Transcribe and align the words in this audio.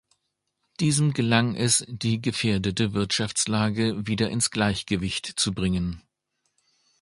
Diesem 0.79 1.13
gelang 1.13 1.53
es, 1.53 1.85
die 1.87 2.19
gefährdete 2.19 2.93
Wirtschaftslage 2.93 4.07
wieder 4.07 4.31
ins 4.31 4.49
Gleichgewicht 4.49 5.31
zu 5.35 5.53
bringen. 5.53 6.01